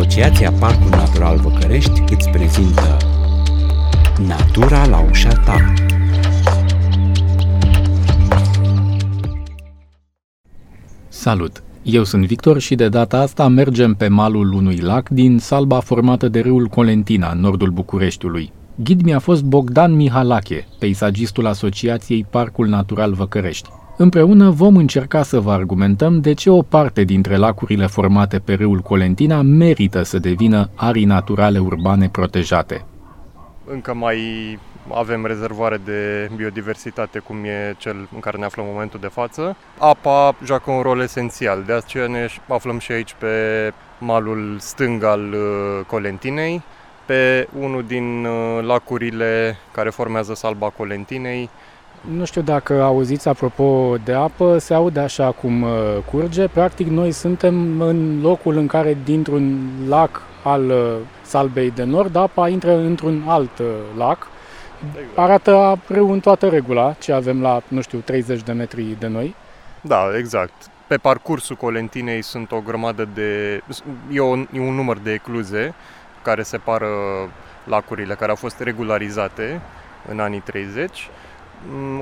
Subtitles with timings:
[0.00, 2.96] Asociația Parcul Natural Văcărești îți prezintă
[4.26, 5.74] Natura la ușa ta
[11.08, 11.62] Salut!
[11.82, 16.28] Eu sunt Victor și de data asta mergem pe malul unui lac din salba formată
[16.28, 18.52] de râul Colentina, în nordul Bucureștiului.
[18.74, 23.68] Ghid mi-a fost Bogdan Mihalache, peisagistul Asociației Parcul Natural Văcărești.
[24.02, 28.78] Împreună vom încerca să vă argumentăm de ce o parte dintre lacurile formate pe râul
[28.78, 32.84] Colentina merită să devină arii naturale urbane protejate.
[33.64, 34.18] Încă mai
[34.92, 39.56] avem rezervoare de biodiversitate, cum e cel în care ne aflăm în momentul de față.
[39.78, 43.26] Apa joacă un rol esențial, de aceea ne aflăm și aici pe
[43.98, 46.62] malul stâng al uh, Colentinei,
[47.06, 51.50] pe unul din uh, lacurile care formează salba Colentinei,
[52.00, 55.70] nu știu dacă auziți, apropo de apă, se aude așa cum uh,
[56.10, 56.48] curge.
[56.48, 62.48] Practic, noi suntem în locul în care, dintr-un lac al uh, Salbei de Nord, apa
[62.48, 63.66] intră într-un alt uh,
[63.96, 64.28] lac.
[65.14, 69.34] Arată râu în toată regula, ce avem la, nu știu, 30 de metri de noi.
[69.80, 70.52] Da, exact.
[70.86, 73.60] Pe parcursul Colentinei sunt o grămadă de...
[74.10, 75.74] e un, e un număr de ecluze
[76.22, 76.88] care separă
[77.64, 79.60] lacurile care au fost regularizate
[80.08, 81.29] în anii 30 Mm,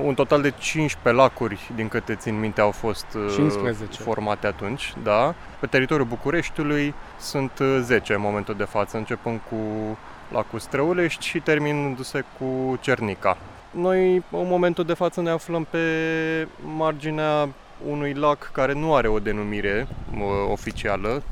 [0.03, 3.83] un total de 15 lacuri, din câte țin minte, au fost 15.
[4.01, 4.93] Uh, formate atunci.
[5.03, 5.33] Da.
[5.59, 7.51] Pe teritoriul Bucureștiului sunt
[7.81, 9.57] 10 uh, în momentul de față, începând cu
[10.31, 13.37] lacul Străulești și terminându-se cu Cernica.
[13.71, 15.79] Noi, în momentul de față, ne aflăm pe
[16.77, 17.49] marginea
[17.87, 20.19] unui lac care nu are o denumire uh,
[20.51, 21.23] oficială.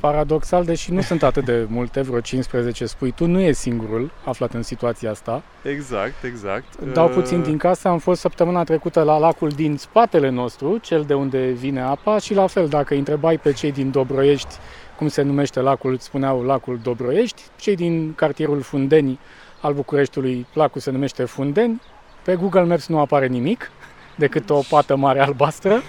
[0.00, 4.54] Paradoxal, deși nu sunt atât de multe, vreo 15 spui tu, nu e singurul aflat
[4.54, 5.42] în situația asta.
[5.62, 6.80] Exact, exact.
[6.92, 11.14] Dau puțin din casă, am fost săptămâna trecută la lacul din spatele nostru, cel de
[11.14, 14.54] unde vine apa și la fel, dacă întrebai pe cei din Dobroiești
[14.96, 19.18] cum se numește lacul, îți spuneau lacul Dobroiești, cei din cartierul Fundeni
[19.60, 21.80] al Bucureștiului, lacul se numește Fundeni,
[22.22, 23.70] pe Google Maps nu apare nimic,
[24.16, 25.82] decât o pată mare albastră.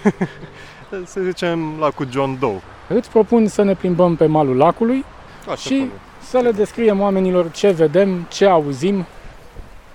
[1.04, 2.62] să zicem lacul John Doe.
[2.88, 5.04] Îți propun să ne plimbăm pe malul lacului
[5.46, 5.90] Așa și pune.
[6.20, 9.06] să le descriem oamenilor ce vedem, ce auzim.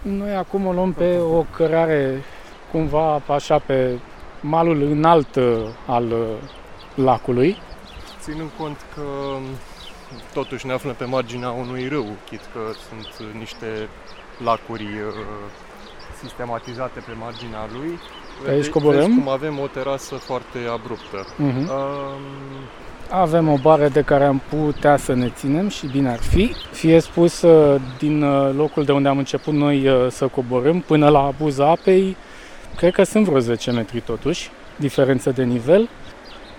[0.02, 2.24] Noi acum o luăm pe o cărare
[2.72, 4.00] cumva așa pe
[4.40, 5.44] malul înalt uh,
[5.86, 6.28] al uh,
[6.96, 7.58] lacului.
[8.22, 9.02] Ținând cont că
[10.34, 13.90] totuși ne aflăm pe marginea unui râu, chit că sunt niște
[14.44, 15.14] lacuri uh,
[16.22, 18.00] sistematizate pe marginea lui,
[18.44, 19.18] pe aici coborăm.
[19.18, 21.26] cum avem o terasă foarte abruptă.
[21.26, 21.68] Uh-huh.
[21.68, 22.22] Um,
[23.10, 26.56] avem o bară de care am putea să ne ținem și bine ar fi.
[26.72, 31.10] Fie spus uh, din uh, locul de unde am început noi uh, să coborâm până
[31.10, 32.16] la buza apei,
[32.76, 35.90] cred că sunt vreo 10 metri totuși, diferență de nivel.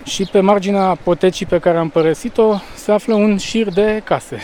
[0.04, 4.38] Și pe marginea potecii pe care am părăsit-o se află un șir de case.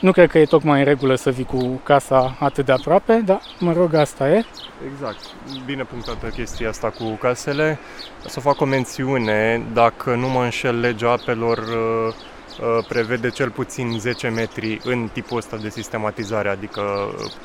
[0.00, 3.40] Nu cred că e tocmai în regulă să vii cu casa atât de aproape, dar
[3.58, 4.44] mă rog, asta e.
[4.92, 5.18] Exact.
[5.64, 7.78] Bine punctată chestia asta cu casele.
[8.26, 12.14] Să fac o mențiune, dacă nu mă înșel, legea apelor uh,
[12.60, 16.82] uh, prevede cel puțin 10 metri în tipul ăsta de sistematizare, adică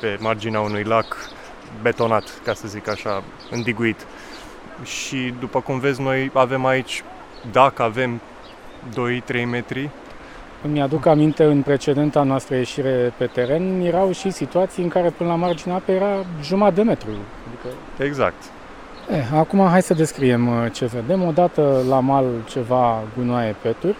[0.00, 1.16] pe marginea unui lac
[1.82, 4.06] betonat, ca să zic așa, îndiguit.
[4.84, 7.02] Și după cum vezi, noi avem aici,
[7.52, 8.20] dacă avem
[9.32, 9.90] 2-3 metri,
[10.64, 15.28] îmi aduc aminte în precedenta noastră ieșire pe teren, erau și situații în care până
[15.28, 17.08] la marginea apei era jumătate de metru.
[17.48, 17.74] Adică...
[18.04, 18.42] Exact.
[19.10, 21.24] Eh, acum hai să descriem uh, ce vedem.
[21.26, 23.96] Odată la mal ceva gunoaie peturi,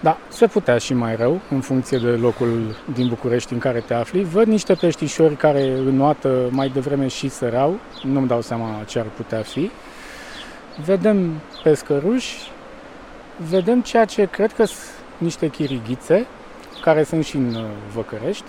[0.00, 3.94] da, se putea și mai rău, în funcție de locul din București în care te
[3.94, 4.24] afli.
[4.24, 9.42] Văd niște peștișori care înoată mai devreme și săreau, nu-mi dau seama ce ar putea
[9.42, 9.70] fi.
[10.84, 11.30] Vedem
[11.62, 12.36] pescăruși,
[13.50, 14.64] vedem ceea ce cred că
[15.18, 16.26] niște chirighițe,
[16.80, 18.46] care sunt și în uh, Văcărești.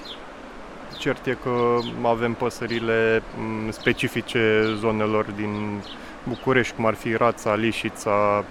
[0.98, 5.82] Cert e că avem păsările mm, specifice zonelor din
[6.28, 8.44] București, cum ar fi rața, lișița,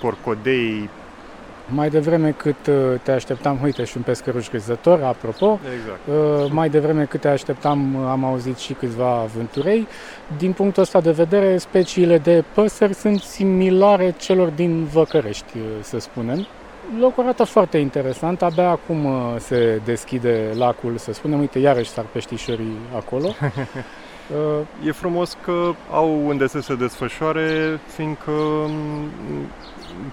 [0.00, 0.88] porcodei,
[1.68, 6.00] mai devreme cât uh, te așteptam, uite și un pescăruș crezător, apropo, exact.
[6.06, 9.86] Uh, mai devreme cât te așteptam am auzit și câțiva vânturei.
[10.38, 16.46] Din punctul ăsta de vedere, speciile de păsări sunt similare celor din Văcărești, să spunem.
[16.98, 22.04] Locul arată foarte interesant, abia acum uh, se deschide lacul, să spunem, uite, iarăși sar
[22.12, 23.34] peștișorii acolo.
[24.86, 29.08] E frumos că au unde să se desfășoare, fiindcă mm,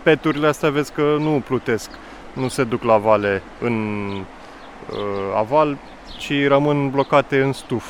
[0.03, 1.89] peturile astea vezi că nu plutesc,
[2.33, 4.07] nu se duc la vale în
[4.89, 4.97] uh,
[5.37, 5.77] aval,
[6.17, 7.85] ci rămân blocate în stuf.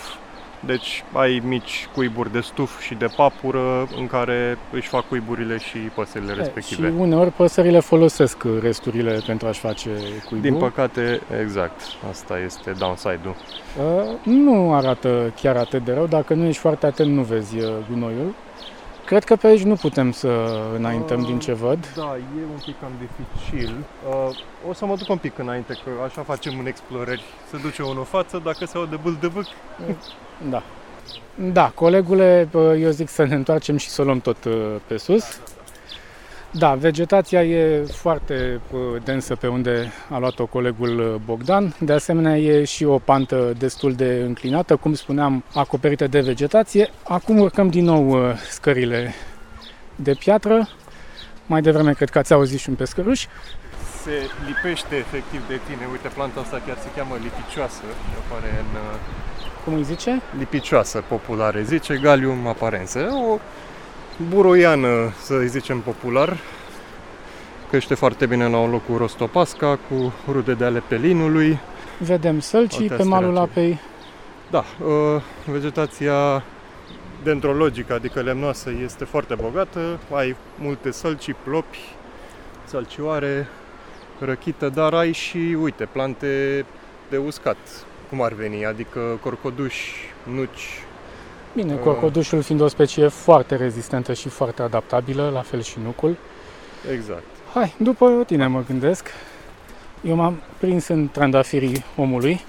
[0.65, 5.77] Deci ai mici cuiburi de stuf și de papură în care își fac cuiburile și
[5.77, 6.87] păsările respective.
[6.87, 9.89] Și uneori păsările folosesc resturile pentru a-și face
[10.27, 10.51] cuiburi.
[10.51, 11.81] Din păcate, exact.
[12.09, 13.35] Asta este downside-ul.
[13.77, 16.05] Uh, nu arată chiar atât de rău.
[16.07, 18.33] Dacă nu ești foarte atent, nu vezi uh, gunoiul.
[19.05, 21.93] Cred că pe aici nu putem să înaintăm uh, din ce văd.
[21.95, 23.75] Da, e un pic cam dificil.
[24.09, 27.23] Uh, o să mă duc un pic înainte, că așa facem în explorări.
[27.49, 29.45] Se duce unul față, dacă se aude bâldăvâc.
[30.49, 30.63] Da.
[31.35, 32.49] Da, colegule,
[32.79, 35.39] eu zic să ne întoarcem și să o luăm tot uh, pe sus.
[36.53, 41.75] Da, vegetația e foarte uh, densă pe unde a luat-o colegul uh, Bogdan.
[41.79, 46.89] De asemenea, e și o pantă destul de înclinată, cum spuneam, acoperită de vegetație.
[47.03, 49.13] Acum urcăm din nou uh, scările
[49.95, 50.69] de piatră.
[51.45, 53.25] Mai devreme cred că ați auzit și un pescăruș.
[54.03, 54.11] Se
[54.47, 55.87] lipește efectiv de tine.
[55.91, 57.81] Uite, planta asta chiar se cheamă lipicioasă.
[58.21, 58.79] Apare în...
[59.63, 60.21] Cum îi zice?
[60.37, 61.63] Lipicioasă, populare.
[61.63, 62.99] Zice Galium aparense.
[62.99, 63.39] O
[64.29, 66.37] buroiană, să zicem popular.
[67.69, 71.59] Crește foarte bine la un loc cu rostopasca, cu rude de ale pelinului.
[71.99, 73.79] Vedem sălcii pe malul apei.
[74.49, 76.43] Da, uh, vegetația
[77.23, 79.99] dendrologică, adică lemnoasă, este foarte bogată.
[80.13, 81.79] Ai multe sălci, plopi,
[82.65, 83.47] sălcioare,
[84.19, 86.65] răchită, dar ai și, uite, plante
[87.09, 87.57] de uscat,
[88.11, 89.93] cum ar veni, adică corcoduși,
[90.23, 90.83] nuci,
[91.55, 96.17] Bine, corcodușul fiind o specie foarte rezistentă și foarte adaptabilă, la fel și nucul.
[96.93, 97.23] Exact.
[97.53, 99.07] Hai, după tine mă gândesc.
[100.01, 102.41] Eu m-am prins în trandafirii omului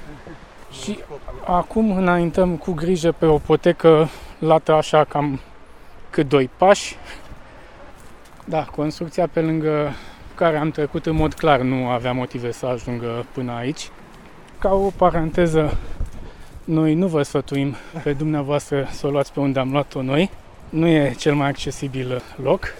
[0.83, 0.99] și
[1.45, 4.09] acum înaintăm cu grijă pe o potecă
[4.39, 5.41] lată așa cam
[6.11, 6.97] cât doi pași.
[8.45, 9.93] Da, construcția pe lângă
[10.35, 13.91] care am trecut în mod clar nu avea motive să ajungă până aici.
[14.63, 15.77] Ca o paranteză,
[16.65, 20.31] noi nu vă sfătuim pe dumneavoastră să o luați pe unde am luat-o noi.
[20.69, 22.75] Nu e cel mai accesibil loc.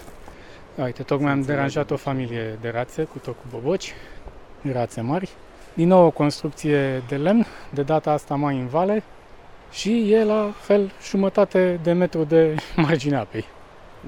[0.75, 3.93] Uite, tocmai am deranjat o familie de rațe cu tot cu boboci,
[4.71, 5.29] rațe mari.
[5.73, 9.03] Din nou o construcție de lemn, de data asta mai în vale
[9.71, 12.55] și e la fel jumătate de metru de
[12.85, 13.45] marginea apei.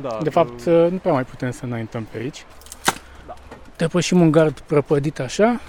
[0.01, 2.45] Da, de fapt, nu prea mai putem să înaintăm pe aici.
[3.28, 3.33] Da.
[3.78, 5.60] Depășim un gard prăpădit așa.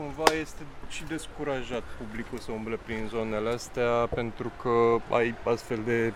[0.00, 6.12] Cumva este și descurajat publicul să umble prin zonele astea pentru că ai astfel de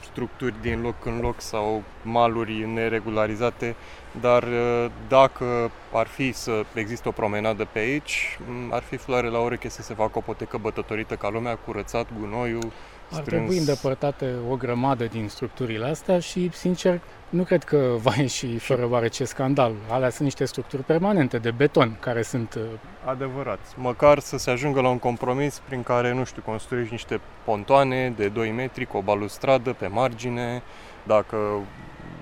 [0.00, 3.74] structuri din loc în loc sau maluri neregularizate,
[4.20, 8.38] dar uh, dacă ar fi să există o promenadă pe aici,
[8.70, 12.72] ar fi floare la ureche să se facă o potecă bătătorită ca lumea, curățat gunoiul,
[13.14, 18.58] Ar trebui îndepărtate o grămadă din structurile astea și, sincer, nu cred că va ieși
[18.58, 19.72] fără oarece scandal.
[19.90, 22.54] Alea sunt niște structuri permanente de beton care sunt...
[22.54, 22.62] Uh,
[23.04, 23.58] Adevărat.
[23.76, 28.28] Măcar să se ajungă la un compromis prin care, nu știu, construiești niște pontoane de
[28.28, 30.62] 2 metri cu o balustradă pe margine,
[31.06, 31.36] dacă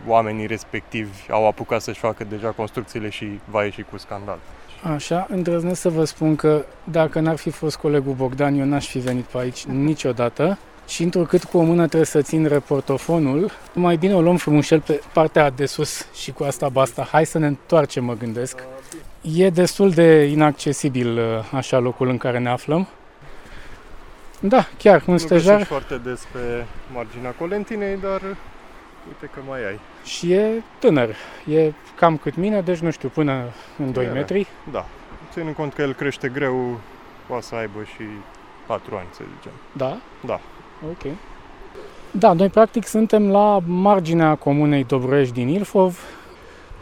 [0.06, 4.38] oamenii respectivi au apucat să-și facă deja construcțiile și va ieși cu scandal.
[4.94, 8.98] Așa, îndrăznesc să vă spun că dacă n-ar fi fost colegul Bogdan, eu n-aș fi
[8.98, 10.58] venit pe aici niciodată
[10.90, 15.00] și întrucât cu o mână trebuie să țin reportofonul, mai bine o luăm frumușel pe
[15.12, 17.08] partea de sus și cu asta basta.
[17.10, 18.62] Hai să ne întoarcem, mă gândesc.
[19.20, 22.88] E destul de inaccesibil uh, așa locul în care ne aflăm.
[24.40, 25.58] Da, chiar un stejar.
[25.58, 28.22] Nu foarte des pe marginea Colentinei, dar
[29.06, 29.80] uite că mai ai.
[30.04, 31.14] Și e tânăr.
[31.46, 33.44] E cam cât mine, deci nu știu, până
[33.78, 34.46] în 2 metri.
[34.72, 34.86] Da.
[35.32, 36.80] Ținând cont că el crește greu,
[37.26, 38.04] poate să aibă și
[38.66, 39.52] 4 ani, să zicem.
[39.72, 39.96] Da?
[40.26, 40.40] Da.
[40.88, 41.12] Ok.
[42.10, 45.98] Da, noi practic suntem la marginea comunei Dobroiești din Ilfov.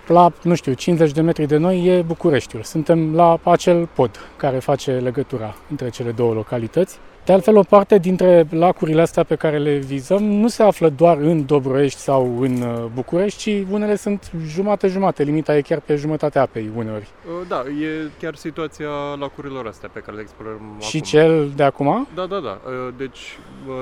[0.06, 2.62] La, nu știu, 50 de metri de noi e Bucureștiul.
[2.62, 6.98] Suntem la acel pod care face legătura între cele două localități.
[7.28, 11.16] De altfel, o parte dintre lacurile astea pe care le vizăm nu se află doar
[11.16, 15.22] în Dobroiești sau în uh, București, ci unele sunt jumate-jumate.
[15.22, 17.08] Limita e chiar pe jumătatea apei uneori.
[17.26, 21.08] Uh, da, e chiar situația lacurilor astea pe care le explorăm Și acum.
[21.08, 22.08] cel de acum?
[22.14, 22.60] Da, da, da.
[22.66, 23.38] Uh, deci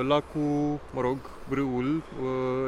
[0.09, 1.17] lacul, mă rog,
[1.49, 2.03] brâul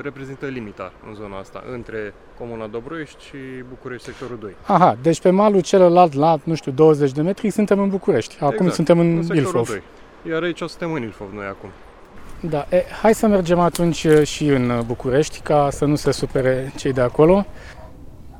[0.03, 3.37] reprezintă limita în zona asta între Comuna Dobroiești și
[3.69, 4.57] București sectorul 2.
[4.67, 8.37] Aha, deci pe malul celălalt, la, nu știu, 20 de metri, suntem în București.
[8.41, 9.69] Acum exact, suntem în, în Ilfov.
[9.69, 9.83] 2.
[10.31, 11.69] Iar aici suntem în Ilfov noi acum.
[12.41, 16.93] Da, e, hai să mergem atunci și în București, ca să nu se supere cei
[16.93, 17.47] de acolo.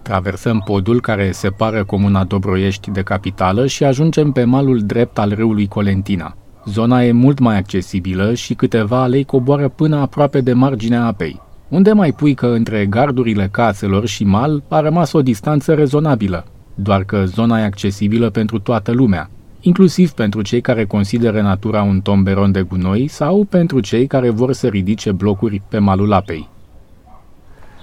[0.03, 5.67] Traversăm podul care separă comuna Dobroiești de capitală și ajungem pe malul drept al râului
[5.67, 6.37] Colentina.
[6.65, 11.41] Zona e mult mai accesibilă și câteva alei coboară până aproape de marginea apei.
[11.69, 16.45] Unde mai pui că între gardurile caselor și mal a rămas o distanță rezonabilă,
[16.75, 19.31] doar că zona e accesibilă pentru toată lumea,
[19.69, 24.53] inclusiv pentru cei care consideră natura un tomberon de gunoi sau pentru cei care vor
[24.53, 26.49] să ridice blocuri pe malul apei.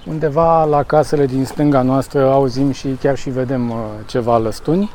[0.04, 3.76] Undeva la casele din stânga noastră auzim și chiar și vedem uh,
[4.06, 4.90] ceva lăstuni.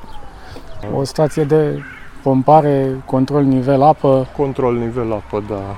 [0.96, 1.80] O stație de
[2.24, 4.28] pompare, control nivel apă.
[4.38, 5.76] Control nivel apă, da.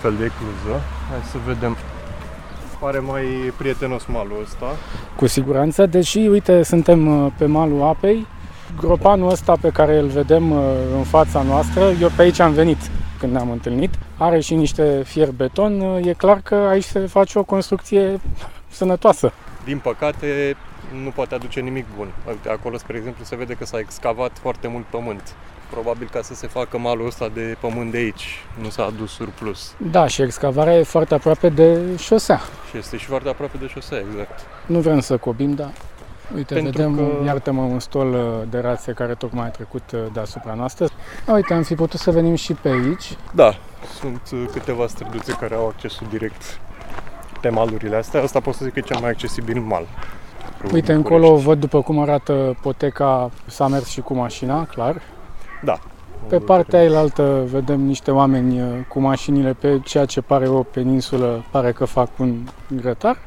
[0.00, 0.74] Fel de ecluză.
[1.10, 1.76] Hai să vedem.
[2.80, 3.24] Pare mai
[3.58, 4.66] prietenos malul ăsta.
[5.16, 8.26] Cu siguranță, deși, uite, suntem uh, pe malul apei,
[8.76, 10.58] gropanul ăsta pe care îl vedem uh,
[10.96, 12.78] în fața noastră, eu pe aici am venit
[13.18, 17.42] când ne-am întâlnit, are și niște fier beton, e clar că aici se face o
[17.42, 18.20] construcție
[18.68, 19.32] sănătoasă.
[19.64, 20.56] Din păcate,
[21.02, 22.08] nu poate aduce nimic bun.
[22.28, 25.34] Uite, acolo, spre exemplu, se vede că s-a excavat foarte mult pământ.
[25.70, 29.74] Probabil ca să se facă malul ăsta de pământ de aici, nu s-a adus surplus.
[29.90, 32.40] Da, și excavarea e foarte aproape de șosea.
[32.70, 34.40] Și este și foarte aproape de șosea, exact.
[34.66, 35.70] Nu vrem să cobim, dar
[36.34, 40.00] Uite, Pentru vedem, că- iartă-mă, un stol uh, de rațe care tocmai a trecut uh,
[40.12, 40.86] deasupra noastră.
[41.26, 43.16] A, uite, am fi putut să venim și pe aici.
[43.34, 43.54] Da,
[44.00, 46.60] sunt uh, câteva străduțe care au accesul direct
[47.40, 48.22] pe malurile astea.
[48.22, 49.86] Asta pot să zic că e cel mai accesibil mal.
[50.58, 50.92] pentru Uite, București.
[50.92, 55.02] încolo văd după cum arată poteca, s-a mers și cu mașina, clar.
[55.62, 55.78] Da.
[56.28, 61.44] Pe partea ailaltă vedem niște oameni uh, cu mașinile pe ceea ce pare o peninsulă,
[61.50, 62.36] pare că fac un
[62.76, 63.18] grătar.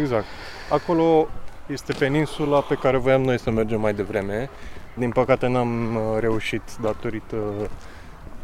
[0.00, 0.24] Exact.
[0.72, 1.28] Acolo
[1.68, 4.50] este peninsula pe care voiam noi să mergem mai devreme.
[4.94, 7.36] Din păcate n-am uh, reușit datorită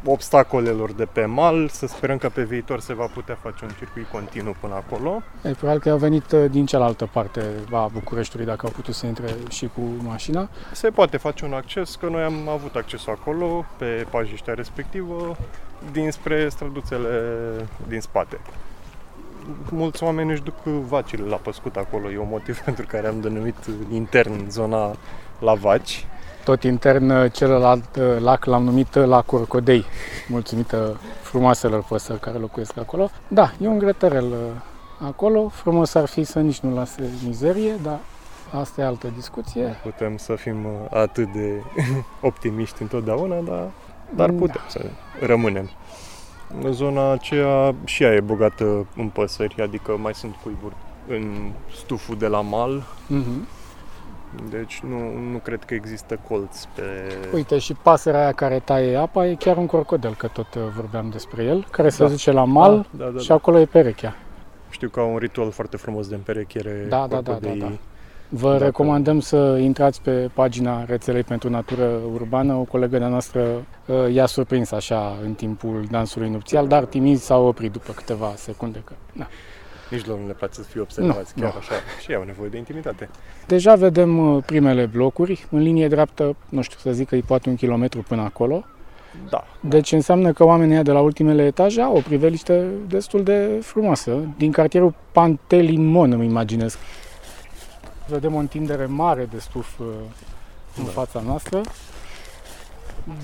[0.04, 1.68] obstacolelor de pe mal.
[1.68, 5.22] Să sperăm că pe viitor se va putea face un circuit continuu până acolo.
[5.42, 9.06] E probabil că au venit uh, din cealaltă parte a Bucureștiului, dacă au putut să
[9.06, 10.48] intre și cu mașina.
[10.72, 15.36] Se poate face un acces, că noi am avut acces acolo, pe pajiștea respectivă,
[15.92, 17.08] dinspre străduțele
[17.88, 18.40] din spate.
[19.70, 23.56] Mulți oameni își duc vacile la păscut acolo, e un motiv pentru care am denumit
[23.92, 24.96] intern zona
[25.38, 26.06] la vaci.
[26.44, 29.84] Tot intern, uh, celălalt uh, lac l-am numit uh, Lac Orcodei,
[30.28, 33.10] mulțumită frumoaselor păsări care locuiesc acolo.
[33.28, 37.98] Da, e un grătărel uh, acolo, frumos ar fi să nici nu lase mizerie, dar
[38.52, 39.76] asta e altă discuție.
[39.82, 41.62] Putem să fim uh, atât de
[42.20, 43.70] optimiști întotdeauna, dar,
[44.14, 44.36] dar Da.
[44.38, 44.80] putem să
[45.20, 45.70] rămânem.
[46.70, 50.74] Zona aceea și ea e bogată în păsări, adică mai sunt cuiburi
[51.08, 53.46] în stuful de la mal, Mhm.
[54.50, 56.82] deci nu, nu cred că există colț pe...
[57.34, 61.08] Uite, și pasărea aia care taie apa e chiar un crocodil, că tot uh, vorbeam
[61.10, 62.08] despre el, care se Da.
[62.10, 63.34] duce la mal da, da, și da.
[63.34, 64.14] acolo e perechea.
[64.70, 67.60] Știu că au un ritual foarte frumos de împerechere Da, da, da, da, crocodilii.
[67.60, 67.70] da.
[68.28, 72.54] Vă Dacă- recomandăm să intrați pe pagina rețelei pentru natură urbană.
[72.54, 73.40] O colegă de-a noastră
[73.86, 78.82] uh, i-a surprins așa în timpul dansului nupțial, dar timid s-au oprit după câteva secunde.
[78.84, 79.26] Că, na.
[79.90, 81.58] Nici lor nu le place să fie observați, Nu, chiar nu.
[81.58, 81.74] așa.
[82.02, 83.08] Și ei au nevoie de intimitate.
[83.46, 87.48] Deja vedem uh, primele blocuri, în linie dreaptă, nu știu să zic că e poate
[87.48, 88.64] un kilometru până acolo.
[89.30, 89.44] Da.
[89.60, 94.16] Deci înseamnă că oamenii ăia de la ultimele etaje au o priveliște destul de frumoasă.
[94.36, 96.78] Din cartierul Pantelimon îmi imaginez.
[98.08, 99.86] Vedem o întindere mare de stuf uh,
[100.78, 100.90] în Da.
[100.90, 101.60] fața noastră.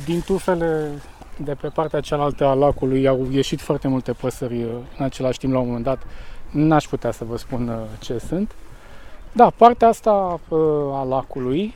[0.04, 0.90] Din tufele
[1.36, 5.52] de pe partea cealaltă a lacului au ieșit foarte multe păsări uh, în același timp
[5.52, 6.02] la un moment dat.
[6.50, 8.54] N-aș putea să vă spun uh, ce sunt.
[9.32, 10.58] Da, partea asta uh,
[10.92, 11.74] a lacului,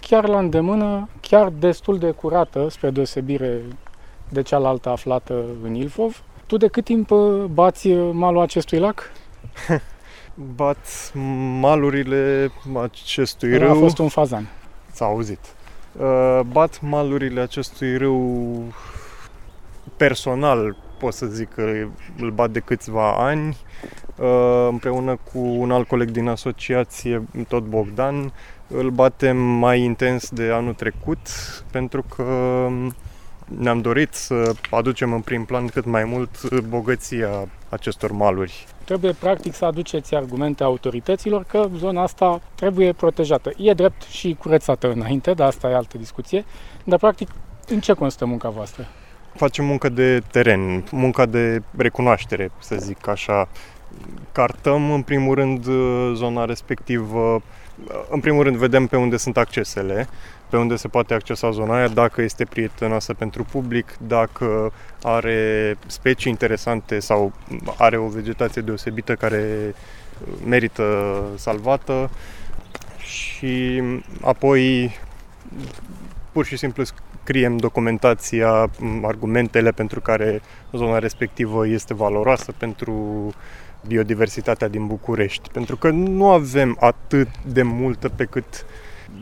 [0.00, 3.62] chiar la îndemână, chiar destul de curată, spre deosebire
[4.28, 6.22] de cealaltă aflată în Ilfov.
[6.46, 9.02] Tu de cât timp uh, bați uh, malul acestui lac?
[10.54, 11.12] Bat
[11.60, 12.50] malurile
[12.82, 13.74] acestui A râu...
[13.74, 14.48] fost un fazan.
[14.92, 15.38] S-a auzit.
[15.98, 18.62] Uh, bat malurile acestui râu
[19.96, 21.62] personal, pot să zic că
[22.20, 23.56] îl bat de câțiva ani,
[24.16, 28.32] uh, împreună cu un alt coleg din asociație, tot Bogdan,
[28.66, 31.18] îl batem mai intens de anul trecut,
[31.70, 32.24] pentru că
[33.48, 38.66] ne-am dorit să aducem în prim plan cât mai mult bogăția acestor maluri.
[38.84, 43.50] Trebuie practic să aduceți argumente autorităților că zona asta trebuie protejată.
[43.56, 46.44] E drept și curățată înainte, dar asta e altă discuție.
[46.84, 47.28] Dar practic,
[47.68, 48.86] în ce constă munca voastră?
[49.38, 53.48] facem muncă de teren, munca de recunoaștere, să zic așa.
[54.32, 55.64] Cartăm în primul rând
[56.14, 57.42] zona respectivă,
[58.10, 60.08] în primul rând vedem pe unde sunt accesele,
[60.50, 66.30] pe unde se poate accesa zona aia, dacă este prietenoasă pentru public, dacă are specii
[66.30, 67.32] interesante sau
[67.78, 69.74] are o vegetație deosebită care
[70.46, 72.10] merită salvată
[72.98, 73.82] și
[74.20, 74.96] apoi
[76.32, 78.70] pur și simplu scriem documentația,
[79.02, 80.40] argumentele pentru care
[80.72, 83.28] zona respectivă este valoroasă pentru
[83.86, 85.50] biodiversitatea din București.
[85.52, 88.66] Pentru că nu avem atât de multă pe cât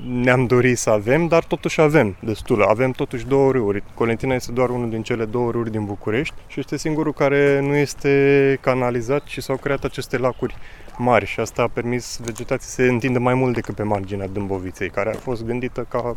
[0.09, 2.63] ne-am dorit să avem, dar totuși avem destul.
[2.63, 3.83] Avem totuși două râuri.
[3.95, 7.75] Colentina este doar unul din cele două râuri din București și este singurul care nu
[7.75, 10.57] este canalizat și s-au creat aceste lacuri
[10.99, 14.91] mari și asta a permis vegetației să se întindă mai mult decât pe marginea Dâmboviței,
[14.91, 16.17] care a fost gândită ca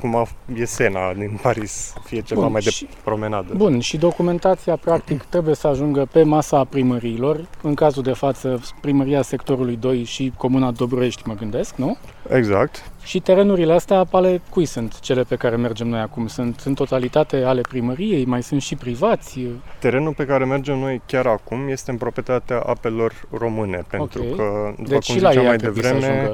[0.00, 2.70] cum e Sena din Paris, fie ceva Bun, mai de
[3.04, 3.54] promenadă.
[3.56, 9.22] Bun, și documentația practic trebuie să ajungă pe masa primăriilor, în cazul de față primăria
[9.22, 11.96] sectorului 2 și comuna Dobroiești, mă gândesc, nu?
[12.28, 12.90] Exact.
[13.02, 16.26] Și terenurile astea ale cui sunt cele pe care mergem noi acum?
[16.26, 19.40] Sunt în totalitate ale primăriei, mai sunt și privați?
[19.78, 24.36] Terenul pe care mergem noi chiar acum este în proprietatea apelor române, pentru okay.
[24.36, 26.30] că, după deci cum ziceam mai devreme,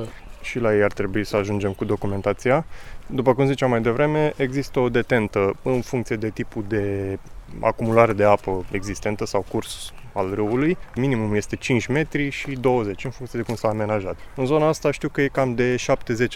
[0.46, 2.64] și la ei ar trebui să ajungem cu documentația.
[3.07, 7.19] După cum ziceam mai devreme, există o detentă în funcție de tipul de
[7.61, 10.77] acumulare de apă existentă sau curs al râului.
[10.95, 14.17] Minimum este 5 metri și 20 în funcție de cum s-a amenajat.
[14.35, 15.77] În zona asta știu că e cam de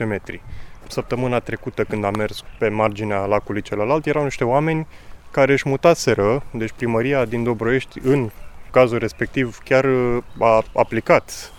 [0.03, 0.43] 7-10 metri.
[0.89, 4.87] Săptămâna trecută când am mers pe marginea lacului celălalt erau niște oameni
[5.31, 8.31] care își mutaseră, deci primăria din Dobroiești în
[8.71, 9.87] cazul respectiv chiar
[10.39, 11.53] a aplicat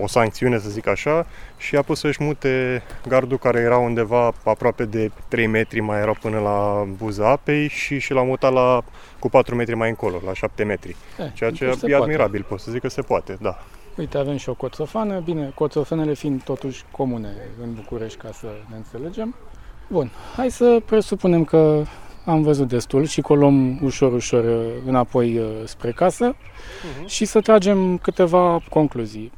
[0.00, 4.84] o sancțiune, să zic așa, și a pus să-și mute gardul care era undeva aproape
[4.84, 8.82] de 3 metri, mai era până la buza apei și, și l-a mutat la,
[9.18, 10.96] cu 4 metri mai încolo, la 7 metri.
[11.18, 11.94] E, eh, Ceea ce e poate.
[11.94, 13.58] admirabil, pot să zic că se poate, da.
[13.96, 17.32] Uite, avem și o coțofană, bine, coțofanele fiind totuși comune
[17.62, 19.34] în București, ca să ne înțelegem.
[19.88, 21.82] Bun, hai să presupunem că
[22.24, 27.06] am văzut destul și că o luăm ușor, ușor uh, înapoi uh, spre casă uh-huh.
[27.06, 29.32] și să tragem câteva concluzii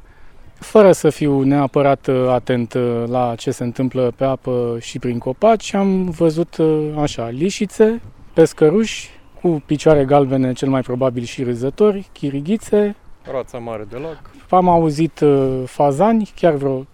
[0.59, 5.17] fără să fiu neapărat uh, atent uh, la ce se întâmplă pe apă și prin
[5.17, 8.01] copaci, am văzut uh, așa lișițe,
[8.33, 9.09] pescăruși
[9.41, 12.95] cu picioare galbene, cel mai probabil și râzători, chirighițe.
[13.31, 14.21] Rața mare de lac.
[14.49, 15.23] Am auzit
[15.65, 16.85] fazani, chiar vreo 2-3,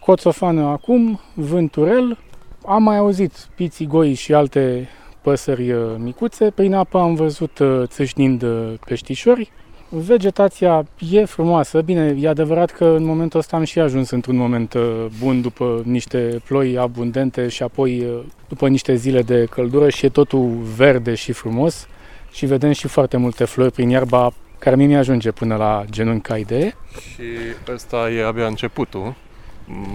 [0.00, 2.18] coțofană acum, vânturel.
[2.66, 4.88] Am mai auzit piții goi și alte
[5.20, 6.50] păsări micuțe.
[6.50, 8.44] Prin apă am văzut țâșnind
[8.86, 9.50] peștișori.
[9.90, 14.74] Vegetația e frumoasă, bine, e adevărat că în momentul ăsta am și ajuns într-un moment
[14.74, 20.04] uh, bun după niște ploi abundente și apoi uh, după niște zile de căldură și
[20.04, 21.88] e totul verde și frumos
[22.32, 26.36] și vedem și foarte multe flori prin iarba care mie mi-ajunge până la genunchi ca
[26.36, 26.74] idee.
[27.14, 27.24] Și
[27.72, 29.14] ăsta e abia începutul,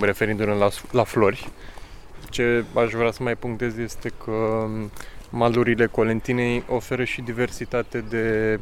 [0.01, 1.49] referindu-ne la, la flori.
[2.29, 4.67] Ce aș vrea să mai punctez este că
[5.29, 8.59] malurile Colentinei oferă și diversitate de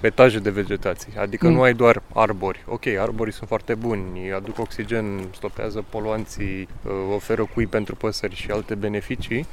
[0.00, 1.54] etaje de vegetație, adică mm.
[1.54, 2.64] nu ai doar arbori.
[2.66, 8.50] Ok, arborii sunt foarte buni, aduc oxigen, stopează poluanții, uh, oferă cui pentru păsări și
[8.50, 9.46] alte beneficii,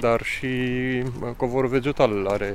[0.00, 2.54] dar și uh, covorul vegetal are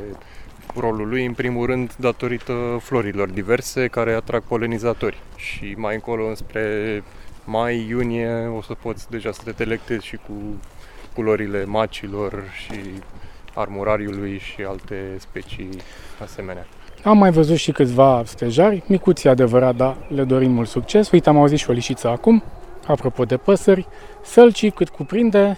[0.75, 5.19] rolul lui, în primul rând, datorită florilor diverse care atrag polenizatori.
[5.35, 7.03] Și mai încolo, înspre
[7.45, 10.59] mai, iunie, o să poți deja să te delectezi și cu
[11.13, 12.79] culorile macilor și
[13.53, 15.69] armurariului și alte specii
[16.21, 16.67] asemenea.
[17.03, 21.11] Am mai văzut și câțiva stejari, micuți adevărat, dar le dorim mult succes.
[21.11, 22.43] Uite, am auzit și o lișiță acum,
[22.87, 23.87] apropo de păsări.
[24.23, 25.57] Sălcii cât cuprinde,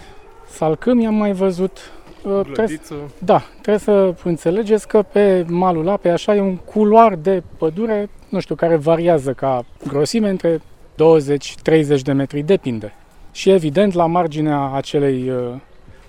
[0.50, 1.78] salcâmi am mai văzut.
[2.22, 2.80] Uh, trebuie,
[3.18, 8.40] da, trebuie să înțelegeți că pe malul apei așa e un culoar de pădure, nu
[8.40, 12.92] știu, care variază ca grosime între 20-30 de metri, depinde.
[13.32, 15.54] Și evident, la marginea acelei uh,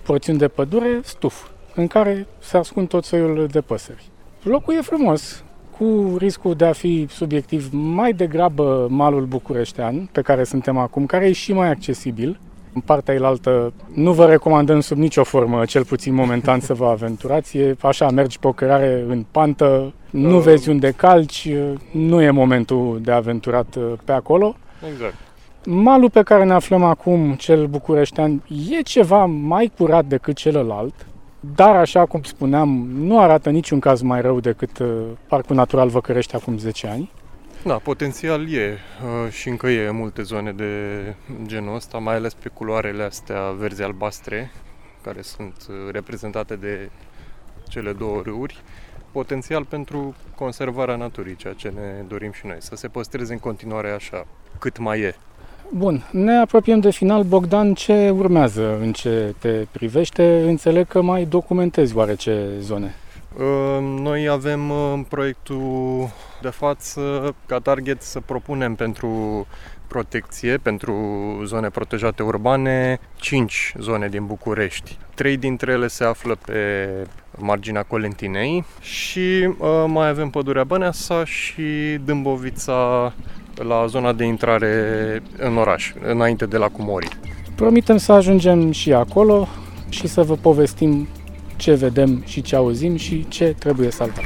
[0.04, 4.14] porțiuni de pădure, stuf, în care se ascund tot soiul de păsări.
[4.48, 5.44] Locul e frumos,
[5.78, 11.28] cu riscul de a fi subiectiv mai degrabă malul bucureștean, pe care suntem acum, care
[11.28, 12.40] e și mai accesibil.
[12.74, 17.58] În partea elaltă nu vă recomandăm sub nicio formă, cel puțin momentan, să vă aventurați.
[17.58, 20.38] E așa, mergi pe o cărare în pantă, nu da.
[20.38, 21.50] vezi unde calci,
[21.92, 24.56] nu e momentul de aventurat uh, pe acolo.
[24.92, 25.16] Exact.
[25.66, 30.94] Malul pe care ne aflăm acum, cel bucureștean, e ceva mai curat decât celălalt.
[31.54, 36.36] Dar, așa cum spuneam, nu arată niciun caz mai rău decât uh, Parcul Natural Văcărești
[36.36, 37.12] acum 10 ani.
[37.64, 38.78] Da, potențial e
[39.24, 40.74] uh, și încă e în multe zone de
[41.46, 44.52] genul ăsta, mai ales pe culoarele astea verzi-albastre,
[45.04, 46.90] care sunt uh, reprezentate de
[47.68, 48.62] cele două râuri,
[49.12, 53.92] potențial pentru conservarea naturii, ceea ce ne dorim și noi, să se păstreze în continuare
[53.92, 54.28] așa,
[54.60, 55.16] cât mai e.
[55.70, 57.24] Bun, ne apropiem de final.
[57.24, 60.44] Bogdan, ce urmează în ce te privește?
[60.48, 62.96] Înțeleg că mai documentezi oarece zone.
[64.02, 66.10] Noi avem în proiectul
[66.42, 69.48] de față ca target să propunem pentru
[69.88, 70.96] protecție, pentru
[71.46, 74.98] zone protejate urbane, 5 zone din București.
[75.14, 76.90] Trei dintre ele se află pe
[77.38, 83.14] marginea Colentinei și uh, mai avem pădurea Băneasa și Dâmbovița
[83.64, 84.74] la zona de intrare
[85.38, 87.08] în oraș, înainte de la Cumori.
[87.56, 89.48] Promitem să ajungem și acolo
[89.90, 91.08] și să vă povestim
[91.56, 94.24] ce vedem și ce auzim și ce trebuie salvat.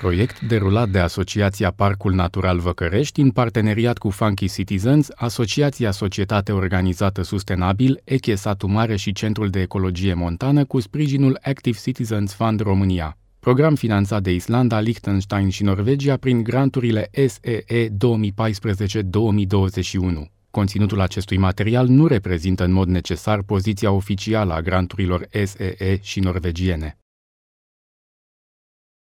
[0.00, 7.22] Proiect derulat de Asociația Parcul Natural Văcărești în parteneriat cu Funky Citizens, Asociația Societate Organizată
[7.22, 13.16] Sustenabil, Eche Satu Mare și Centrul de Ecologie Montană cu sprijinul Active Citizens Fund România.
[13.44, 17.94] Program finanțat de Islanda, Liechtenstein și Norvegia prin granturile SEE 2014-2021.
[20.50, 27.01] Conținutul acestui material nu reprezintă în mod necesar poziția oficială a granturilor SEE și norvegiene.